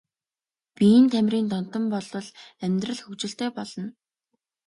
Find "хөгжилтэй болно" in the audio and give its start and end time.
3.03-3.87